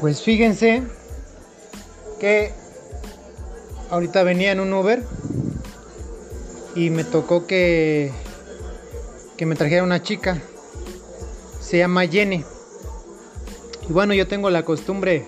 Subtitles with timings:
[0.00, 0.82] Pues fíjense
[2.20, 2.52] que
[3.90, 5.02] ahorita venía en un Uber
[6.74, 8.12] y me tocó que,
[9.36, 10.42] que me trajera una chica.
[11.60, 12.44] Se llama Jenny.
[13.88, 15.24] Y bueno, yo tengo la costumbre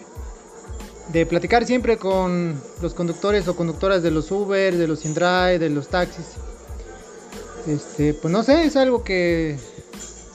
[1.12, 5.70] de platicar siempre con los conductores o conductoras de los Uber, de los InDrive, de
[5.70, 6.26] los taxis.
[7.66, 9.56] Este, pues no sé, es algo que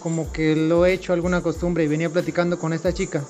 [0.02, 3.24] como que lo he hecho alguna costumbre y venía platicando con esta chica.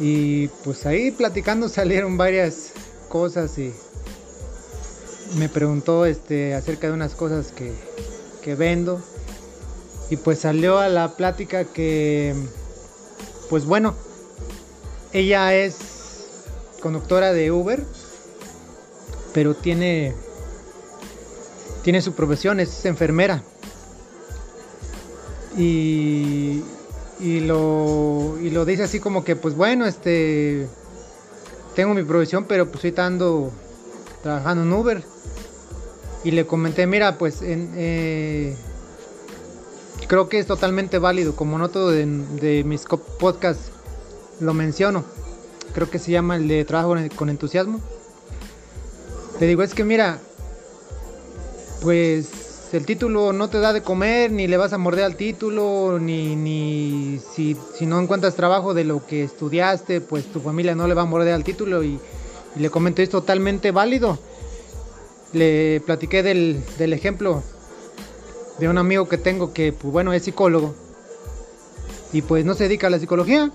[0.00, 2.72] Y pues ahí platicando salieron varias
[3.08, 3.72] cosas y
[5.38, 7.72] me preguntó este acerca de unas cosas que,
[8.42, 9.02] que vendo.
[10.10, 12.34] Y pues salió a la plática que
[13.48, 13.94] pues bueno,
[15.12, 15.76] ella es
[16.80, 17.82] conductora de Uber,
[19.32, 20.14] pero tiene,
[21.82, 23.42] tiene su profesión, es enfermera.
[25.56, 26.62] Y,
[27.20, 30.66] y, lo, y lo dice así como que, pues bueno, este,
[31.74, 33.52] tengo mi profesión, pero pues ando
[34.22, 35.02] trabajando en Uber.
[36.24, 38.56] Y le comenté, mira, pues en, eh,
[40.08, 42.84] creo que es totalmente válido, como noto de, de mis
[43.18, 43.70] podcasts
[44.40, 45.04] lo menciono
[45.72, 47.80] creo que se llama el de trabajo con entusiasmo.
[49.40, 50.18] Le digo, es que mira,
[51.82, 52.28] pues
[52.72, 56.36] el título no te da de comer, ni le vas a morder al título, ni,
[56.36, 61.02] ni si, no encuentras trabajo de lo que estudiaste, pues tu familia no le va
[61.02, 61.98] a morder al título y,
[62.56, 64.18] le comento, es totalmente válido.
[65.32, 67.42] Le platiqué del, del ejemplo
[68.58, 70.74] de un amigo que tengo que, pues bueno, es psicólogo
[72.12, 73.52] y pues no se dedica a la psicología,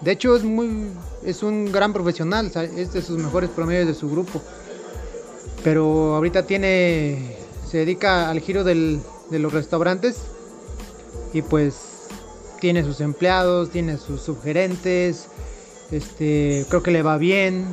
[0.00, 0.90] de hecho, es muy
[1.24, 4.42] es un gran profesional, es de sus mejores promedios de su grupo.
[5.62, 7.38] Pero ahorita tiene
[7.74, 9.00] se dedica al giro de
[9.32, 10.18] los restaurantes
[11.32, 11.74] y pues
[12.60, 15.26] tiene sus empleados, tiene sus sugerentes,
[15.90, 17.66] este, creo que le va bien.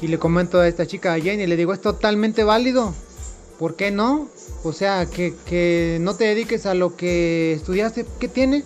[0.00, 2.94] Y le comento a esta chica, a Jenny, le digo, es totalmente válido.
[3.58, 4.28] ¿Por qué no?
[4.62, 8.62] O sea, que, que no te dediques a lo que estudiaste, ¿qué tiene?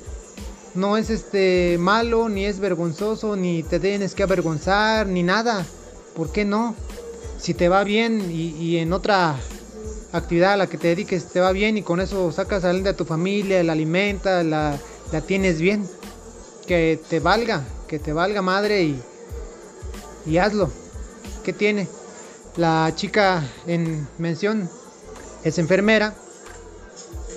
[0.74, 5.64] no es este malo, ni es vergonzoso, ni te tienes que avergonzar, ni nada.
[6.14, 6.74] ¿Por qué no?
[7.38, 9.34] Si te va bien y, en otra
[10.16, 12.96] actividad a la que te dediques te va bien y con eso sacas adelante a
[12.96, 14.78] tu familia, la alimenta, la,
[15.12, 15.88] la tienes bien.
[16.66, 19.00] Que te valga, que te valga madre y,
[20.26, 20.70] y hazlo.
[21.44, 21.86] ¿Qué tiene?
[22.56, 24.68] La chica en mención
[25.44, 26.14] es enfermera.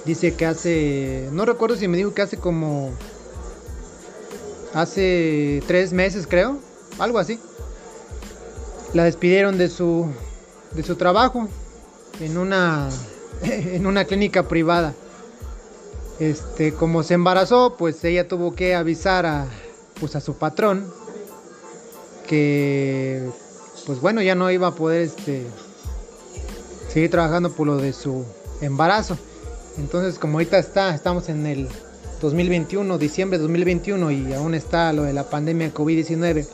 [0.06, 2.92] Dice que hace, no recuerdo si me dijo que hace como
[4.74, 6.58] hace tres meses creo,
[6.98, 7.40] algo así.
[8.94, 10.08] La despidieron de su,
[10.72, 11.48] de su trabajo
[12.20, 12.90] en una,
[13.44, 14.94] en una clínica privada.
[16.20, 19.48] Este, como se embarazó, pues ella tuvo que avisar a,
[20.00, 20.86] pues a su patrón
[22.28, 23.28] que,
[23.86, 25.48] pues bueno, ya no iba a poder este,
[26.90, 28.26] seguir trabajando por lo de su
[28.62, 29.18] embarazo.
[29.78, 31.70] Entonces, como ahorita está, estamos en el
[32.22, 36.46] 2021, diciembre de 2021 y aún está lo de la pandemia COVID-19.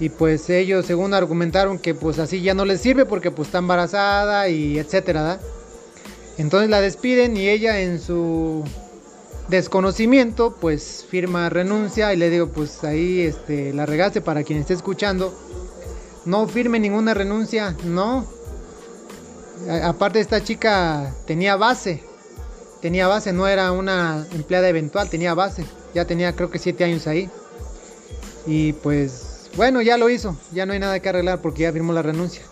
[0.00, 3.58] Y pues ellos según argumentaron que pues así ya no les sirve porque pues está
[3.58, 5.38] embarazada y etcétera.
[6.38, 8.64] Entonces la despiden y ella en su
[9.48, 14.72] desconocimiento pues firma renuncia y le digo pues ahí este la regaste para quien esté
[14.72, 15.34] escuchando.
[16.24, 18.26] No firme ninguna renuncia, no.
[19.82, 22.02] aparte esta chica tenía base,
[22.80, 25.66] tenía base, no era una empleada eventual, tenía base.
[25.92, 27.28] Ya tenía creo que siete años ahí.
[28.46, 31.92] Y pues bueno, ya lo hizo, ya no hay nada que arreglar porque ya firmó
[31.92, 32.42] la renuncia.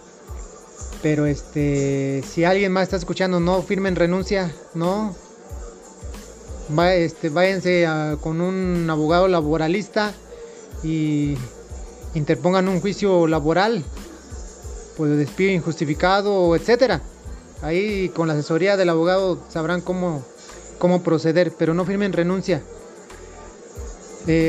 [1.02, 5.14] Pero este, si alguien más está escuchando, no firmen renuncia, no.
[6.76, 7.86] Va, este, váyanse
[8.20, 10.12] con un abogado laboralista
[10.82, 11.36] y
[12.14, 13.84] interpongan un juicio laboral,
[14.96, 17.00] pues despido injustificado, etcétera.
[17.62, 20.24] Ahí con la asesoría del abogado sabrán cómo,
[20.78, 22.62] cómo proceder, pero no firmen renuncia.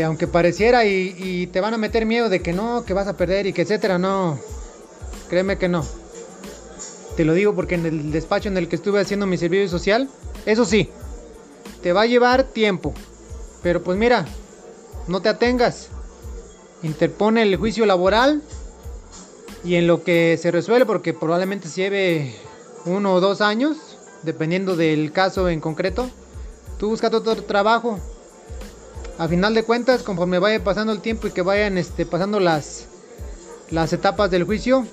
[0.03, 3.47] Aunque pareciera y, te van a meter miedo de que no, que vas a perder
[3.47, 4.39] y que etcétera, no.
[5.29, 5.85] Créeme que no.
[7.15, 10.09] Te lo digo porque en el despacho en el que estuve haciendo mi servicio social,
[10.45, 10.89] eso sí,
[11.81, 12.93] te va a llevar tiempo.
[13.61, 14.25] Pero pues mira,
[15.07, 15.89] no te atengas.
[16.83, 18.41] Interpone el juicio laboral
[19.63, 22.35] y en lo que se resuelve, porque probablemente se lleve
[22.85, 23.77] uno o dos años,
[24.23, 26.09] dependiendo del caso en concreto,
[26.77, 27.99] tú buscas otro trabajo.
[29.19, 32.87] A final de cuentas, conforme vaya pasando el tiempo y que vayan este, pasando las,
[33.69, 34.87] las etapas del juicio,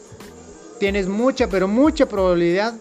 [0.81, 2.75] tienes mucha, pero mucha probabilidad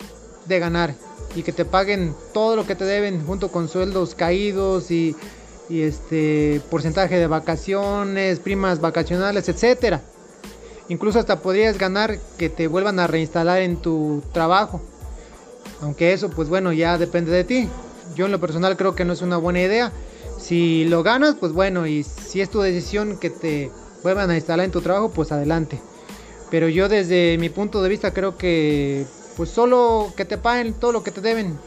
[0.47, 0.95] de ganar
[1.35, 5.15] y que te paguen todo lo que te deben junto con sueldos caídos y,
[5.69, 10.01] y este porcentaje de vacaciones, primas vacacionales, etcétera.
[10.89, 14.81] Incluso hasta podrías ganar que te vuelvan a reinstalar en tu trabajo.
[15.81, 17.69] Aunque eso, pues bueno, ya depende de ti.
[18.15, 19.91] Yo en lo personal creo que no es una buena idea.
[20.37, 23.71] Si lo ganas, pues bueno, y si es tu decisión que te
[24.03, 25.81] vuelvan a instalar en tu trabajo, pues adelante.
[26.51, 29.05] Pero yo desde mi punto de vista creo que
[29.35, 31.57] pues solo que te paguen todo lo que te deben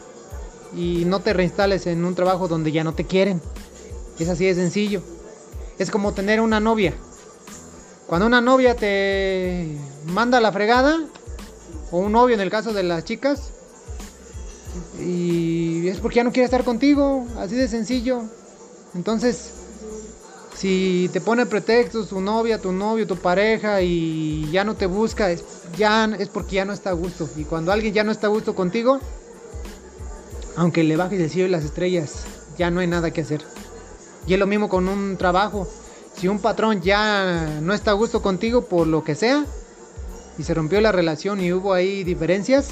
[0.75, 3.41] y no te reinstales en un trabajo donde ya no te quieren.
[4.17, 5.01] Es así de sencillo.
[5.77, 6.93] Es como tener una novia.
[8.07, 9.77] Cuando una novia te
[10.07, 10.99] manda la fregada,
[11.91, 13.51] o un novio en el caso de las chicas,
[14.99, 18.23] y es porque ya no quiere estar contigo, así de sencillo.
[18.95, 19.51] Entonces,
[20.55, 25.31] si te pone pretextos tu novia, tu novio, tu pareja y ya no te busca,
[25.31, 25.43] es,
[25.77, 27.29] ya es porque ya no está a gusto.
[27.37, 28.99] Y cuando alguien ya no está a gusto contigo,
[30.57, 32.25] aunque le bajes el cielo y las estrellas,
[32.57, 33.41] ya no hay nada que hacer.
[34.27, 35.67] Y es lo mismo con un trabajo.
[36.15, 39.45] Si un patrón ya no está a gusto contigo por lo que sea,
[40.37, 42.71] y se rompió la relación y hubo ahí diferencias,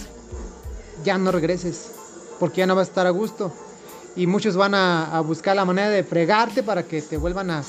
[1.06, 1.92] ya no regreses,
[2.40, 3.54] porque ya no vas a estar a gusto
[4.18, 7.64] y muchos van a, buscar la manera de fregarte para que te vuelvan a,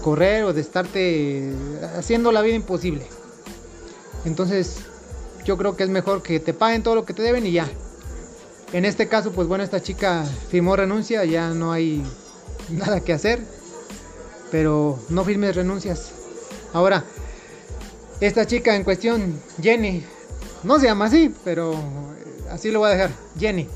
[0.00, 1.52] correr o de estarte
[1.96, 3.06] haciendo la vida imposible.
[4.24, 4.78] Entonces,
[5.44, 7.68] yo creo que es mejor que te paguen todo lo que te deben y ya.
[8.72, 12.02] En este caso, pues bueno, esta chica firmó renuncia, ya no hay
[12.70, 13.40] nada que hacer,
[14.50, 16.12] pero no firmes renuncias.
[16.72, 17.04] Ahora,
[18.20, 20.04] esta chica en cuestión, Jenny,
[20.62, 21.74] no se llama así, pero
[22.50, 23.68] así lo voy a dejar, Jenny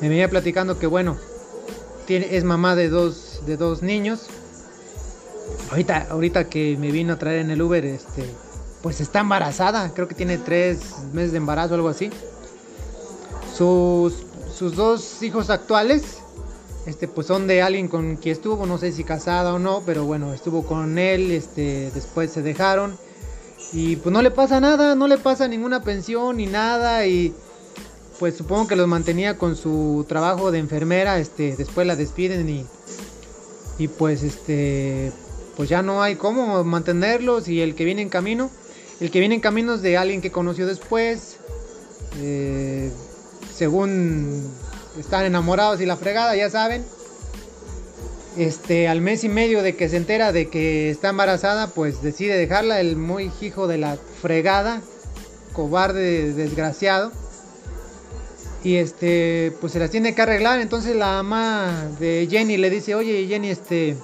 [0.00, 1.16] me venía platicando que bueno,
[2.06, 4.26] tiene, es mamá de dos, de dos niños.
[5.70, 8.24] Ahorita, ahorita que me vino a traer en el Uber, este,
[8.82, 10.78] pues está embarazada, creo que tiene tres
[11.12, 12.10] meses de embarazo algo así.
[13.56, 14.14] Sus,
[14.54, 16.18] sus dos hijos actuales,
[16.86, 20.04] este, pues son de alguien con quien estuvo, no sé si casada o no, pero
[20.04, 22.96] bueno, estuvo con él, este, después se dejaron.
[23.72, 27.06] Y pues no le pasa nada, no le pasa ninguna pensión ni nada.
[27.06, 27.34] Y
[28.18, 32.66] pues supongo que los mantenía con su trabajo de enfermera, este, después la despiden y,
[33.78, 35.12] y pues este,
[35.56, 38.50] pues ya no hay cómo mantenerlos y el que viene en camino,
[39.00, 41.36] el que viene en camino es de alguien que conoció después,
[42.20, 42.90] eh,
[43.54, 44.50] según
[44.98, 46.84] están enamorados y la fregada, ya saben.
[48.38, 52.36] Este, al mes y medio de que se entera de que está embarazada, pues decide
[52.36, 54.82] dejarla, el muy hijo de la fregada,
[55.54, 57.12] cobarde, desgraciado
[58.66, 60.58] y este pues se las tiene que arreglar.
[60.58, 63.96] Entonces la ama de Jenny le dice oye Jenny este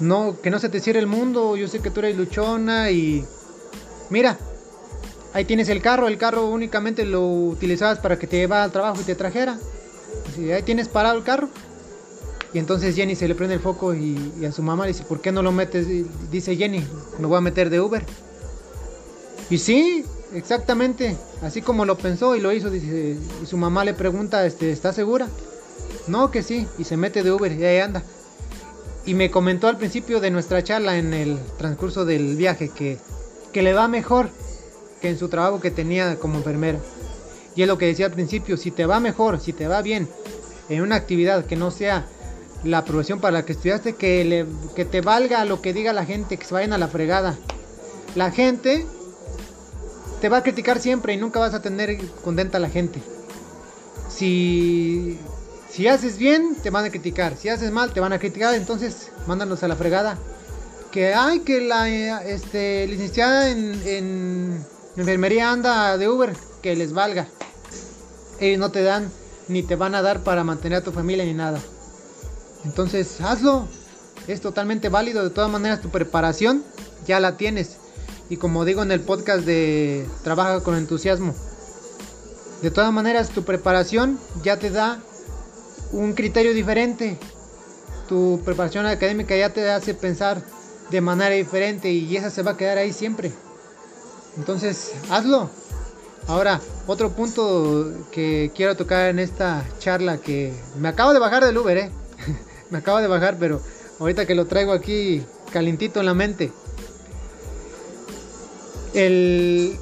[0.00, 1.54] no que no se te cierre el mundo.
[1.58, 3.26] Yo sé que tú eres luchona y
[4.08, 4.38] mira
[5.34, 6.08] ahí tienes el carro.
[6.08, 9.58] El carro únicamente lo utilizabas para que te llevara al trabajo y te trajera.
[10.38, 11.50] Ahí tienes parado el carro.
[12.54, 15.20] Y entonces Jenny se le prende el foco y, a su mamá le dice ¿por
[15.20, 15.86] qué no lo metes?
[16.30, 16.82] dice Jenny
[17.20, 18.02] lo voy a meter de Uber.
[19.50, 23.94] Y sí exactamente, así como lo pensó y lo hizo, dice, y su mamá le
[23.94, 25.28] pregunta, este, ¿está segura?
[26.06, 28.02] No, que sí, y se mete de Uber y ahí anda.
[29.04, 32.98] Y me comentó al principio de nuestra charla en el transcurso del viaje que,
[33.52, 34.28] que le va mejor
[35.00, 36.78] que en su trabajo que tenía como enfermera.
[37.54, 40.08] Y es lo que decía al principio, si te va mejor, si te va bien
[40.68, 42.06] en una actividad que no sea
[42.64, 46.04] la profesión para la que estudiaste, que, le, que te valga lo que diga la
[46.04, 47.36] gente, que se vayan a la fregada.
[48.14, 48.86] La gente
[50.20, 53.00] te va a criticar siempre y nunca vas a tener contenta a la gente.
[54.08, 55.18] Si,
[55.70, 57.36] si haces bien, te van a criticar.
[57.36, 58.54] Si haces mal, te van a criticar.
[58.54, 60.18] Entonces, mándanos a la fregada.
[60.90, 67.28] Que hay que la este, licenciada en, en enfermería anda de Uber, que les valga.
[68.40, 69.10] Ellos no te dan
[69.48, 71.60] ni te van a dar para mantener a tu familia ni nada.
[72.64, 73.68] Entonces, hazlo.
[74.26, 75.22] Es totalmente válido.
[75.22, 76.62] De todas maneras, tu preparación
[77.06, 77.76] ya la tienes.
[78.30, 81.34] Y como digo en el podcast de Trabaja con entusiasmo,
[82.62, 85.00] de todas maneras tu preparación ya te da
[85.92, 87.18] un criterio diferente.
[88.08, 90.42] Tu preparación académica ya te hace pensar
[90.90, 93.32] de manera diferente y esa se va a quedar ahí siempre.
[94.36, 95.50] Entonces, hazlo.
[96.26, 101.56] Ahora, otro punto que quiero tocar en esta charla que me acabo de bajar del
[101.56, 101.90] Uber, ¿eh?
[102.70, 103.62] me acabo de bajar, pero
[103.98, 106.52] ahorita que lo traigo aquí calentito en la mente
[108.98, 109.78] el,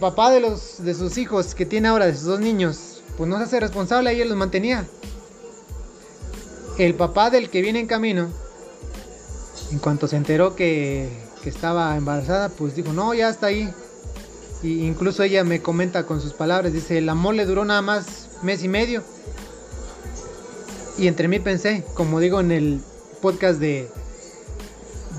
[0.00, 3.38] papá de, los, de sus hijos que tiene ahora, de sus dos niños, pues no
[3.38, 4.86] se hace responsable, ella los mantenía.
[6.78, 8.28] El papá del que viene en camino,
[9.70, 11.08] en cuanto se enteró que,
[11.42, 13.72] que estaba embarazada, pues dijo, no, ya está ahí.
[14.62, 18.28] Y incluso ella me comenta con sus palabras, dice, el amor le duró nada más
[18.42, 19.02] mes y medio.
[20.98, 22.80] Y entre mí pensé, como digo en el
[23.22, 23.88] podcast de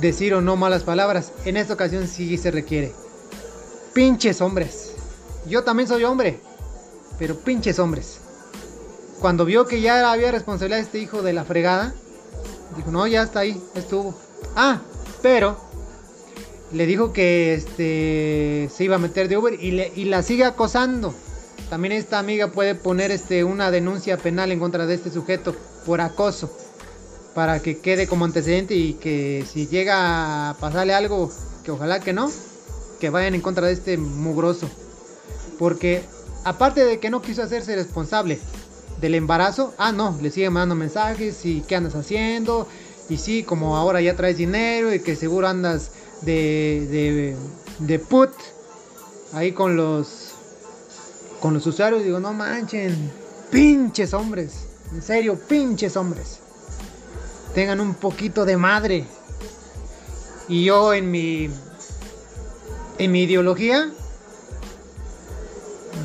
[0.01, 2.91] decir o no malas palabras, en esta ocasión sí se requiere.
[3.93, 4.93] Pinches hombres.
[5.47, 6.39] Yo también soy hombre,
[7.19, 8.19] pero pinches hombres.
[9.19, 11.93] Cuando vio que ya había responsabilidad de este hijo de la fregada,
[12.75, 14.15] dijo, no, ya está ahí, estuvo.
[14.55, 14.81] Ah,
[15.21, 15.57] pero
[16.71, 20.45] le dijo que este se iba a meter de Uber y, le, y la sigue
[20.45, 21.13] acosando.
[21.69, 25.55] También esta amiga puede poner este, una denuncia penal en contra de este sujeto
[25.85, 26.51] por acoso
[27.33, 31.31] para que quede como antecedente y que si llega a pasarle algo,
[31.63, 32.29] que ojalá que no,
[32.99, 34.69] que vayan en contra de este mugroso.
[35.57, 36.03] Porque
[36.43, 38.39] aparte de que no quiso hacerse responsable
[38.99, 42.67] del embarazo, ah no, le sigue mandando mensajes y qué andas haciendo,
[43.09, 47.35] y sí, como ahora ya traes dinero y que seguro andas de, de,
[47.79, 48.31] de put
[49.33, 50.29] ahí con los
[51.39, 53.11] con los usuarios digo, no manchen,
[53.49, 56.40] pinches hombres, en serio, pinches hombres.
[57.53, 59.05] Tengan un poquito de madre.
[60.47, 61.49] Y yo en mi
[62.97, 63.91] en mi ideología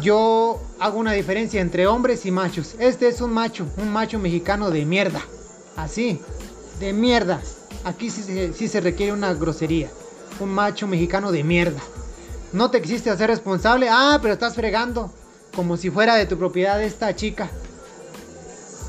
[0.01, 2.75] yo hago una diferencia entre hombres y machos.
[2.79, 5.21] Este es un macho, un macho mexicano de mierda.
[5.77, 6.21] Así,
[6.81, 7.41] de mierda.
[7.85, 9.91] Aquí sí, sí se requiere una grosería.
[10.41, 11.81] Un macho mexicano de mierda.
[12.53, 13.89] No te quisiste hacer responsable.
[13.91, 15.13] Ah, pero estás fregando
[15.55, 17.51] como si fuera de tu propiedad esta chica.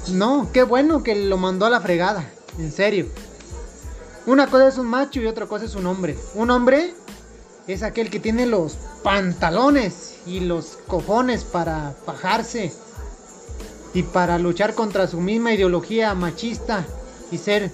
[0.10, 3.08] No, qué bueno que lo mandó a la fregada, en serio.
[4.26, 6.18] Una cosa es un macho y otra cosa es un hombre.
[6.36, 6.94] Un hombre
[7.68, 12.74] es aquel que tiene los pantalones y los cojones para fajarse
[13.94, 16.86] y para luchar contra su misma ideología machista
[17.32, 17.72] y ser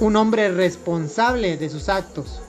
[0.00, 2.40] un hombre responsable de sus actos.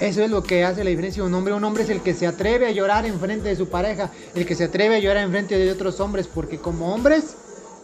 [0.00, 1.54] Eso es lo que hace la diferencia de un hombre.
[1.54, 4.46] Un hombre es el que se atreve a llorar en frente de su pareja, el
[4.46, 7.36] que se atreve a llorar en frente de otros hombres, porque como hombres,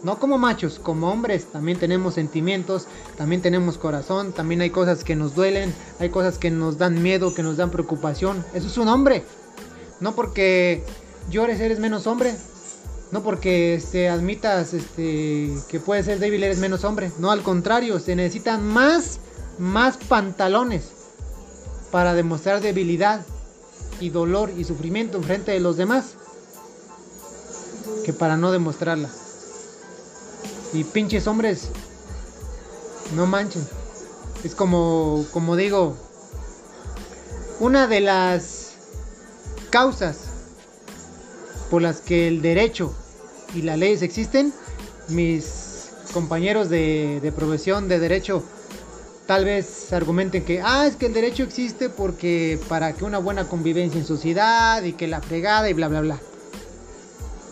[0.03, 2.87] no como machos, como hombres también tenemos sentimientos,
[3.17, 7.33] también tenemos corazón, también hay cosas que nos duelen, hay cosas que nos dan miedo,
[7.33, 8.43] que nos dan preocupación.
[8.53, 9.23] Eso es un hombre.
[9.99, 10.83] No porque
[11.29, 12.35] llores eres menos hombre,
[13.11, 17.11] no porque este, admitas este, que puedes ser débil eres menos hombre.
[17.17, 19.19] No, al contrario, se necesitan más,
[19.57, 20.91] más pantalones
[21.91, 23.25] para demostrar debilidad
[23.99, 26.15] y dolor y sufrimiento en frente de los demás
[28.03, 29.09] que para no demostrarla.
[30.75, 31.69] Y pinches hombres,
[33.15, 33.65] no manchen.
[34.43, 35.95] Es como, como digo,
[37.61, 38.73] una de las
[39.69, 40.25] causas
[41.71, 42.93] por las que el derecho
[43.53, 44.53] y las leyes existen,
[45.07, 48.43] mis compañeros de, de profesión de derecho
[49.27, 53.47] tal vez argumenten que, ah, es que el derecho existe porque para que una buena
[53.47, 56.19] convivencia en sociedad y que la fregada y bla, bla, bla.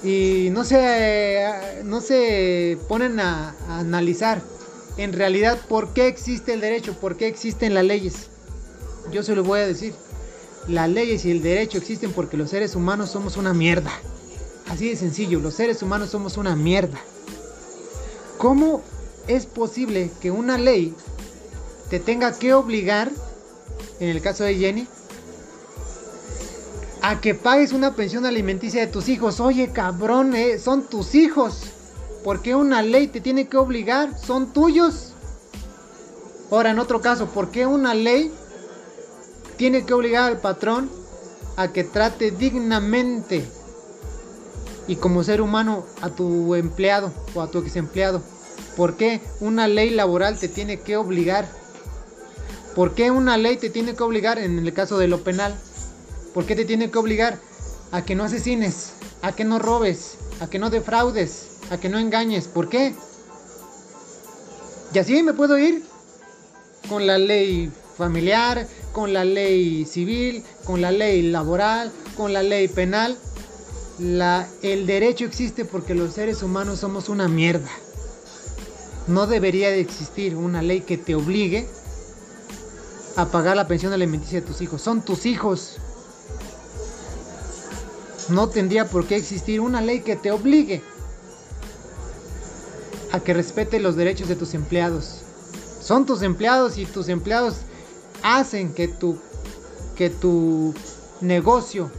[0.03, 4.41] Y no se, no se ponen a, analizar
[4.97, 8.27] en realidad por qué existe el derecho, por qué existen las leyes.
[9.11, 9.93] Yo se lo voy a decir.
[10.67, 13.91] Las leyes y el derecho existen porque los seres humanos somos una mierda.
[14.69, 16.99] Así de sencillo, los seres humanos somos una mierda.
[18.37, 18.81] ¿Cómo
[19.27, 20.93] es posible que una ley
[21.89, 23.11] te tenga que obligar,
[23.99, 24.87] en el caso de Jenny,
[27.03, 29.41] a que pagues una pensión alimenticia de tus hijos.
[29.41, 31.63] Oye, cabrón, eh, son tus hijos.
[32.23, 34.17] ¿Por qué una ley te tiene que obligar?
[34.17, 35.11] Son tuyos.
[36.49, 38.31] Ahora, en otro caso, ¿por qué una ley
[39.57, 40.89] tiene que obligar al patrón
[41.57, 43.45] a que trate dignamente
[44.87, 48.21] y como ser humano a tu empleado o a tu ex empleado?
[48.77, 51.47] ¿Por qué una ley laboral te tiene que obligar
[52.75, 55.55] ¿Por qué una ley te tiene que obligar, en el caso de lo penal,
[56.33, 57.39] por qué te tiene que obligar
[57.91, 61.99] a que no asesines, a que no robes, a que no defraudes, a que no
[61.99, 62.47] engañes?
[62.47, 62.93] ¿Por qué?
[64.93, 65.83] Y así me puedo ir
[66.89, 72.67] con la ley familiar, con la ley civil, con la ley laboral, con la ley
[72.67, 73.17] penal.
[73.99, 77.69] El derecho existe porque los seres humanos somos una mierda.
[79.07, 81.67] No debería de existir una ley que te obligue
[83.15, 84.81] a pagar la pensión alimenticia de tus hijos.
[84.81, 85.77] Son tus hijos.
[88.29, 90.81] No tendría por qué existir una ley que te obligue
[93.11, 95.21] a que respete los derechos de tus empleados.
[95.81, 97.57] Son tus empleados y tus empleados
[98.23, 99.19] hacen que tu,
[99.95, 100.73] que tu
[101.21, 101.91] negocio,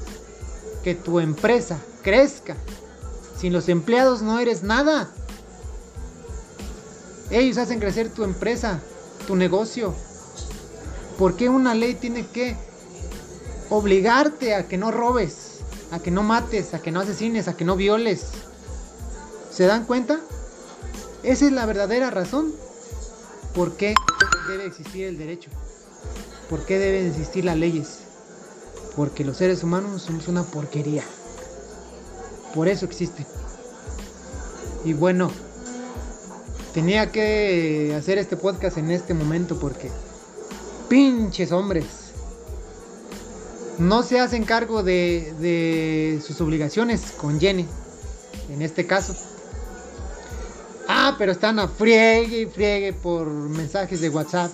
[0.83, 2.57] que tu empresa crezca.
[3.39, 5.11] Sin los empleados no eres nada.
[7.31, 8.81] Ellos hacen crecer tu empresa,
[9.27, 9.95] tu negocio.
[11.19, 12.57] ¿Por qué una ley tiene que
[13.71, 15.44] obligarte a que no robes,
[15.95, 18.27] a que no mates, a que no asesines, a que no violes?
[19.53, 20.19] ¿Se dan cuenta?
[21.23, 22.53] Esa es la verdadera razón
[23.55, 23.95] por qué
[24.49, 25.51] debe existir el derecho.
[26.51, 28.01] ¿Por qué deben existir las leyes?
[28.97, 31.05] Porque los seres humanos somos una porquería.
[32.53, 33.25] Por eso existe.
[34.85, 35.31] Y bueno,
[36.73, 39.93] tenía que hacer este podcast en este momento porque
[40.89, 42.04] pinches hombres
[43.79, 47.67] no se hacen cargo de, sus obligaciones con Jenny,
[48.51, 49.15] en este caso.
[50.89, 54.53] Ah, pero están a friegue y friegue por mensajes de WhatsApp.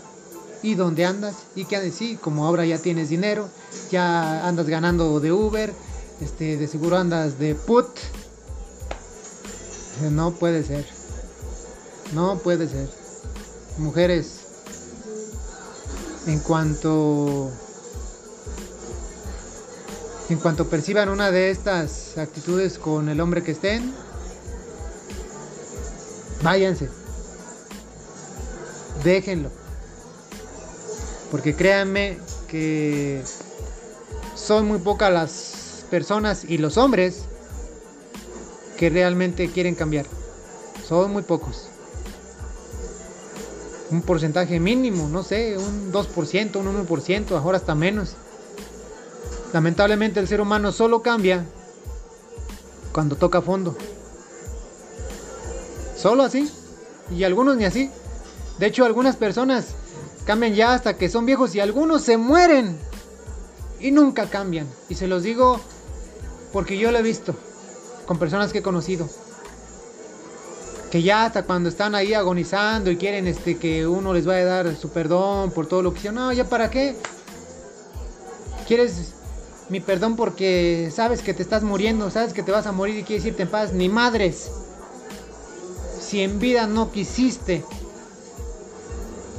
[0.63, 1.35] ¿Y dónde andas?
[1.55, 1.95] ¿Y qué andas?
[1.95, 3.49] Sí, como ahora ya tienes dinero,
[3.91, 5.73] ya andas ganando de Uber,
[6.21, 7.89] este, de seguro andas de put.
[10.11, 10.87] No puede ser.
[12.15, 12.89] No puede ser.
[13.79, 14.41] Mujeres,
[16.27, 17.51] en cuanto
[20.31, 23.93] en cuanto perciban una de estas actitudes con el hombre que estén,
[26.43, 26.89] váyanse.
[29.03, 29.51] Déjenlo.
[31.33, 32.19] Porque créanme
[32.49, 33.23] que
[34.37, 37.23] son muy pocas las personas y los hombres
[38.77, 40.07] que realmente quieren cambiar.
[40.87, 41.69] Son muy pocos.
[43.91, 48.15] Un porcentaje mínimo, no sé, un 2%, un 1%, ahora hasta menos.
[49.53, 51.45] Lamentablemente el ser humano solo cambia
[52.93, 53.77] cuando toca fondo.
[55.97, 56.51] Solo así.
[57.15, 57.91] Y algunos ni así.
[58.59, 59.75] De hecho, algunas personas
[60.25, 62.79] cambian ya hasta que son viejos y algunos se mueren
[63.81, 64.69] y nunca cambian.
[64.89, 65.61] Y se los digo
[66.53, 67.35] porque yo lo he visto
[68.07, 69.09] con personas que he conocido.
[70.91, 74.63] Que ya hasta cuando están ahí agonizando y quieren este que uno les vaya a
[74.65, 76.17] dar su perdón por todo lo que hicieron.
[76.17, 76.97] No, ya para qué.
[78.67, 79.15] ¿Quieres
[79.71, 83.05] mi perdón porque sabes que te estás muriendo, sabes que te vas a morir y
[83.05, 83.73] quieres irte en paz?
[83.73, 84.51] Ni madres.
[86.01, 87.65] Si en vida no quisiste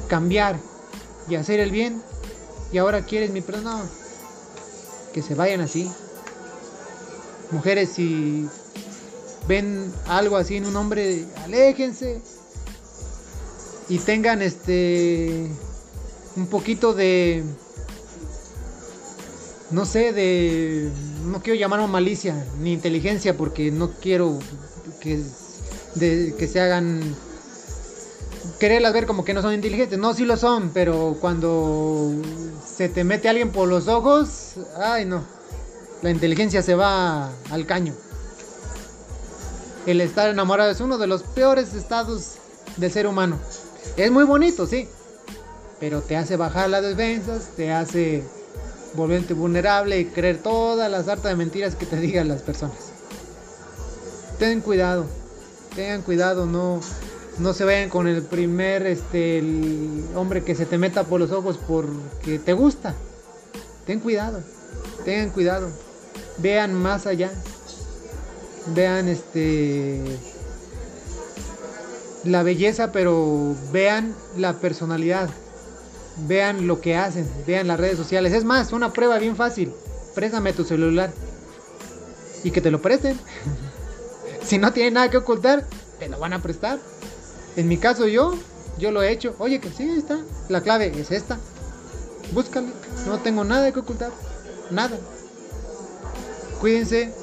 [0.07, 0.57] cambiar
[1.29, 2.01] y hacer el bien
[2.71, 3.81] y ahora quieres mi perdón,
[5.13, 5.91] que se vayan así.
[7.51, 8.47] Mujeres, si
[9.49, 12.21] ven algo así en un hombre, aléjense
[13.89, 15.47] y tengan este
[16.37, 17.43] un poquito de
[19.71, 20.91] no sé, de
[21.25, 24.39] no quiero llamarlo malicia ni inteligencia porque no quiero
[24.99, 25.23] que
[26.47, 27.15] se hagan
[28.61, 29.97] quererlas ver como que no son inteligentes.
[29.97, 32.11] No, sí lo son, pero cuando
[32.63, 35.23] se te mete alguien por los ojos, ay no,
[36.03, 37.93] la inteligencia se va al caño.
[39.87, 42.35] El estar enamorado es uno de los peores estados
[42.77, 43.39] del ser humano.
[43.97, 44.87] Es muy bonito, sí,
[45.79, 48.23] pero te hace bajar las defensas, te hace
[48.93, 52.91] volverte vulnerable y creer todas las hartas de mentiras que te digan las personas.
[54.39, 55.05] Ten cuidado,
[55.75, 56.81] tengan cuidado, no,
[57.39, 59.43] no se vayan con el primer este
[60.15, 62.95] hombre que se te meta por los ojos porque te gusta.
[63.85, 64.41] Ten cuidado,
[65.05, 65.69] tengan cuidado.
[66.37, 67.31] Vean más allá.
[68.73, 70.01] Vean este
[72.23, 75.29] la belleza, pero vean la personalidad.
[76.27, 78.33] Vean lo que hacen, vean las redes sociales.
[78.33, 79.73] Es más, una prueba bien fácil.
[80.13, 81.11] Préstame tu celular
[82.43, 83.17] y que te lo presten.
[84.43, 85.65] si no tiene nada que ocultar,
[85.99, 86.79] te lo van a prestar.
[87.55, 88.37] En mi caso yo,
[88.77, 89.35] yo lo he hecho.
[89.39, 90.19] Oye, que sí, está.
[90.49, 91.37] La clave es esta.
[92.33, 92.69] Búscale.
[93.07, 94.11] No tengo nada que ocultar.
[94.69, 94.97] Nada.
[96.59, 97.13] Cuídense.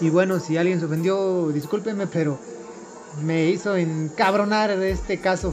[0.00, 2.38] Y bueno, si alguien se ofendió, discúlpenme, pero
[3.22, 5.52] me hizo encabronar este caso